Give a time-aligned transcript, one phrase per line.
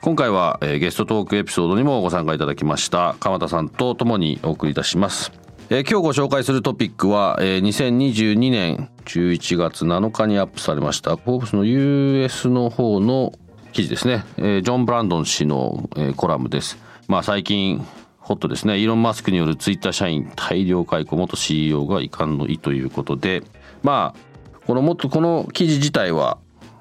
[0.00, 5.32] 今回は、えー、ゲストトークエピソードにもご参加いただきました川田さんと共にお送りいたします。
[5.70, 13.32] えー、今日ご紹介するトピックは、えー、2022年11月7日にアップされましたフォーブスの US の方の
[13.72, 16.78] 記事ですね、えー、ジョン・ブランドン氏の、えー、コラムです。
[17.08, 17.84] まあ最近
[18.20, 18.78] ホットですね。
[18.78, 23.42] イーロン・マスクによるツイッター社員大量解雇元 CEO が遺憾の意ということで。
[23.82, 24.28] まあ
[24.68, 26.38] このもっとこの記事自体は、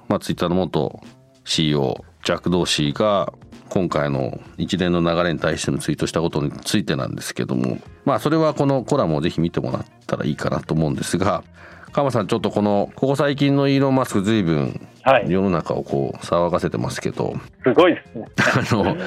[0.10, 1.00] まあ、ツイッターの元
[1.46, 3.32] CEO ジャック・ドーシーが
[3.70, 11.46] 今回の一連の流れに対してのツイートしたことについてなんですけどもまあそれはこのコラムをぜひ見てもらったらいいかなと思うんですが
[11.94, 14.86] 川さんちょっとこのここ最近のイーロン・マスク随分
[15.26, 18.28] 世の中をこう騒がせてますけど、すごいですね。
[18.38, 18.98] あの、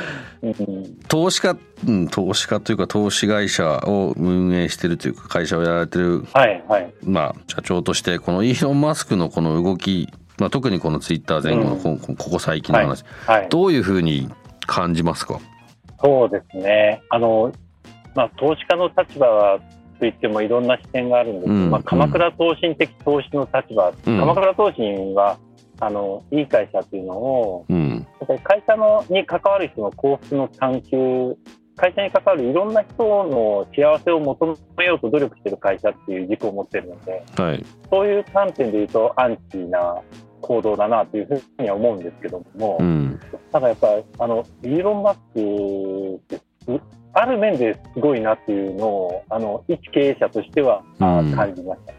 [1.09, 10.09] 投資家、うん、投資家というか投資会社を運営してるというか会社をやられてる、はいはい、まあ社長としてこのイーロン・マスクのこの動き
[10.41, 13.41] まあ、特にこのツイッター前後のこ,、ここ最近の話、はい。
[13.43, 14.29] はい、どういうふうに
[14.67, 15.39] 感じますか？
[16.03, 17.03] そうですね。
[17.11, 17.53] あの、
[18.15, 19.61] まあ、投資家の立場は
[20.01, 25.37] といってもいろんな視点があるんですけど、うん、まあ、鎌倉投信的投資の立場、うん、鎌倉投信は
[25.79, 31.37] あのいい会社というのを、うん、やっぱり会社のに関わる人の幸福の探求
[31.77, 40.01] 会社に関わるいろんな人の幸せを求めようと努力している会社っていう軸を持っているので、はい、そういう観点でいうとアンチな
[40.51, 43.21] 行動だなというふうには思うんですけども、うん、
[43.53, 43.87] ただやっぱ
[44.19, 46.41] あのイーロン・マスクって
[47.13, 51.93] ある面ですごいなっていうのをあの一経営者としては感じました。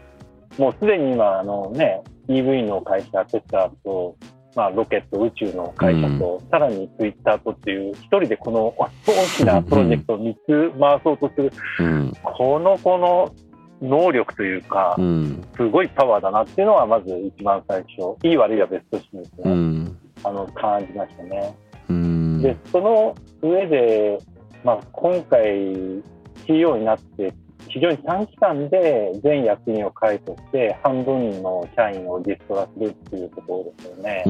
[0.58, 4.16] うん、もうすでに今あの、ね、EV の会社テスラと、
[4.54, 8.90] まあ、ロケット宇宙の会社と、うん、さらにツイッターとっていう一人でこの大
[9.38, 13.34] きなプロジェクトを3つ回そうとする、うん、このこの
[13.82, 18.16] 能力というか、うん、すごいパワーだなっていうのはまず一番最初。
[18.26, 21.54] いい悪いは別としてですね、うん、あの感じましたね。
[21.88, 24.18] うん、でその上で、
[24.64, 26.02] まあ、今回
[26.46, 27.34] CEO になって
[27.68, 34.22] 非常に短期間で全役員を解雇して半分の社員をリストラするっていうところですよね。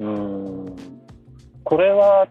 [0.00, 0.76] うん。
[1.62, 2.26] これは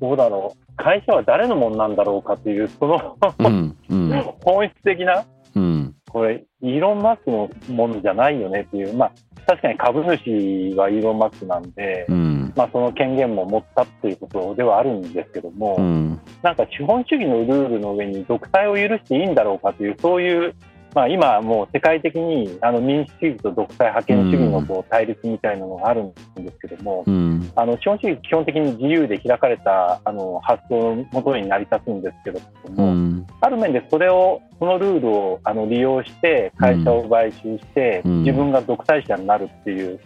[0.00, 4.10] どうだろう会社は誰のものなんだろうかというそのうんうん、
[4.42, 5.24] 本質的な、
[5.54, 9.12] うん、これイーロン・マスクのものじゃないよねっていう、まあ、
[9.46, 20.54] 確かに株主はイーロン・マスクなんで、うん、まあ、その権限も持ったっていうことではあるんですけども、うん、なんか資本主義のルールの上に独裁を許していいんだろうかというそういう
[20.94, 32.40] まあ、今、もう世界的にあの民主主義と独裁覇権主義のこう対立みたいなのがあるんですけども、うん、あの資本主義、基本的に自由で開かれたあの発想のもとに成り立つんですけど
[32.72, 40.00] も、うん、ある面でそれを、そのルールをあの利用して会社を買収して、自分が独裁者になるっていう、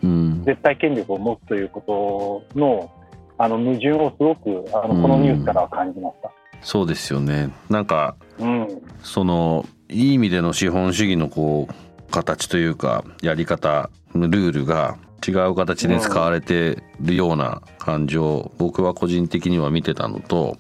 [0.44, 2.90] 絶対権力を持つということの
[3.38, 6.30] あの矛盾をすごくあのこのニュースからは感じました。
[6.60, 7.50] そうですよね。
[7.68, 8.68] なんか、うん、
[9.02, 20.56] そのいい意味での資本主義のこう形というかやり方ルールが違う形で使われてるような感じを僕は個人的には見てたのと、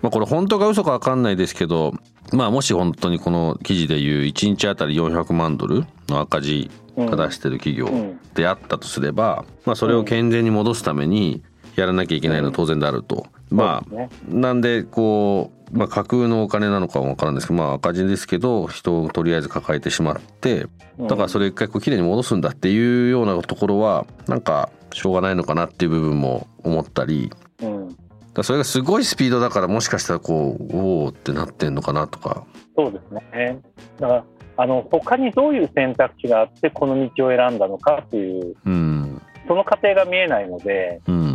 [0.00, 1.92] まあ、これ本当か嘘か分かんないですけど、
[2.32, 11.42] まあ、もし本当にこの記事でいう1日あたり400万ドルの赤字が出してる企業であったとすれば、まあ、それを健全に戻すために
[11.76, 13.26] やらなきゃいけないのは当然であると。
[13.50, 20.66] まあ、なんでこう、まあ、架空のお金なのかは分からんですけど、まあ、赤字ですけど人をとりあえず抱えてしまって
[20.98, 27.30] だからそれ一回こうきれいに戻すんだっていうようなところはなんかしょうがないのかなっていう部分も思ったり、
[27.60, 27.96] うん、
[28.34, 32.44] だそれがすごいスピードだからもしかしたらこうおおってなってんのかなとか。
[32.76, 33.60] そうですね。
[34.00, 34.24] だから
[34.56, 41.33] あの他にどういう選択肢があってこの道を選んだのかっていう、うん、その過程が見えないので、うん、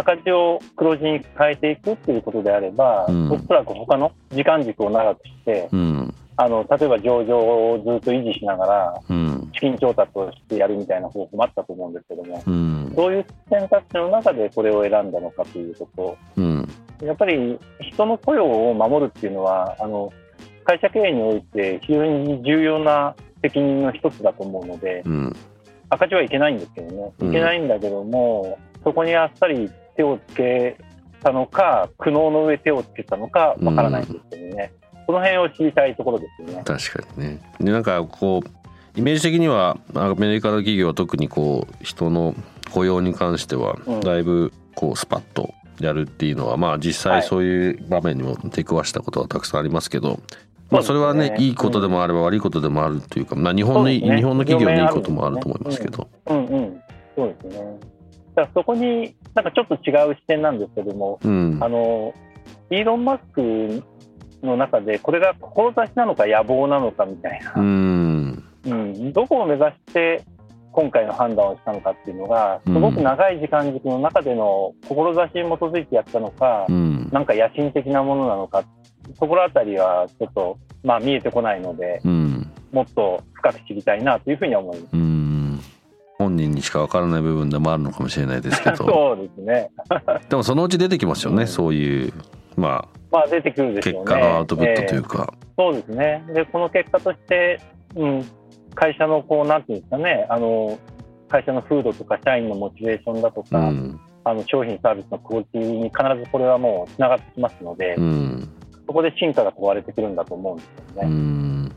[0.00, 9.00] 赤字を黒字に変えていくっていうことであれば、うん、おそらく他の時間軸を長くして、うん、あの例えば上場をずっと維持しながら、
[9.52, 16.68] 資金調達をしてやるみたいな方法もあったと思うんですけども、うん、そういう選択肢の中でこれを選んだのかということ、うん、
[17.02, 20.12] やっぱり人の雇用を守るっていうのは、あの
[20.64, 25.36] 会社経営において非常に重要な責任の一つだと思うので、うん、
[25.90, 29.70] 赤字はいけないんですけどね、いけないんだけども、そこにあっさり
[30.00, 30.78] 手をつけ
[31.22, 34.72] たのか、苦悩の上手をつけたのかわからないんですけどね、
[35.06, 36.62] この辺を知りたいところですよね。
[36.64, 37.38] 確かにね。
[37.60, 42.34] でなんかこうイメージ的にはアメリカの企業は特にこう人の
[42.72, 50.20] 雇用に関してはだいぶこうスパッとやるっていうのは、まあ実際そういう場面にも出くわしたことはたくさんありますけど、
[50.70, 56.08] まあそれはね、いいことでもあれば悪いことでもあるというか、まあ日本の、ね、日本の企業にいいこともあると思いますけど。
[56.26, 56.80] うん、うん、
[57.16, 57.80] そうですね。
[58.34, 62.14] だからそこになんかちょっと違う視点なんですけども、うん、あの
[62.70, 63.82] イーロン・マスク
[64.42, 70.24] の中でこれが志なのか野望なのかみたいな、うん、うん、どこを目指して
[70.72, 78.64] 今回の判断をしたのかっていうのがすごく長い時間軸の中での志に基づいてやったのか、うん、なんか野心的なものなのか
[79.18, 85.19] そこら辺りはちょっと、まあ、見えてこないので、うん、もっと深く知りたいなというふうに思います。
[86.20, 88.76] 本人にしかわからない部分でもあるのかもしれないですけど。
[88.76, 89.70] そうですね。
[90.28, 92.12] でもそのうち出てきますよね、うん、そういう
[92.56, 94.10] まあまあ出てくるでしょうね。
[94.10, 96.24] 結果のアウトプットというか、えー、そうですね。
[96.34, 97.60] でこの結果として、
[97.96, 98.24] うん、
[98.74, 100.78] 会社のこうなんていうんですかねあの
[101.28, 108.48] 会社の風土とか社員のモチベーションだとか、うん、あの商品サービスのクオリティに必ずこれはもうつながってきますので、うん、
[108.86, 111.70] そこで進化が問われてくるんだと思うんですよね。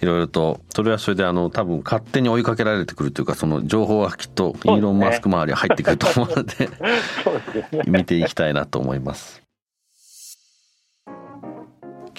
[0.00, 6.68] いろいろとそれはそれであの多分勝手に追いかけられてくるというかその情報はきっとイーロン・マスク周りは入ってくると思うので
[7.86, 9.42] 見ていきたいなと思います。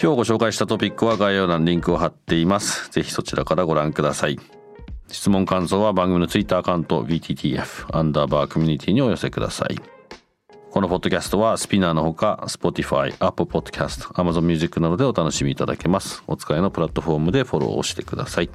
[0.01, 2.89] 今日ご紹介したトピックは概要欄にリンクを貼っています。
[2.89, 4.39] ぜひそちらからご覧ください。
[5.09, 9.98] 質問感想は番組のツイッターアカウント BTTF アンダーバーコミュニティにお寄せください。
[10.79, 16.23] このポッドキャストはスピナーのほか Spotify、Apple Podcast、Amazon Music などでお楽しみいただけます。
[16.25, 18.49] お使いのプラットフォームでフォローをしてください。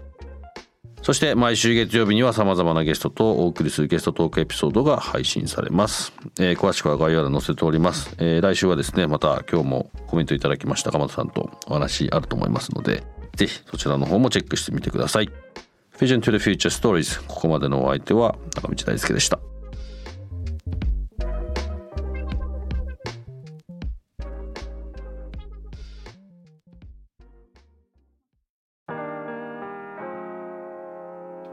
[1.02, 6.14] そして毎週月曜日には様々なゲストとお送りするゲストトークエピソードが配信されます。
[6.40, 8.16] えー、詳しくは概要欄に載せております。
[8.16, 13.04] えー、来週はですね、また今日もコメントいただきました鎌田さんとお話あると思いますので、
[13.36, 15.28] ぜひそちらの方もチェックしてみてください。
[15.98, 19.38] Vision to the Future Stories ここまでのお相手は中道大輔でした。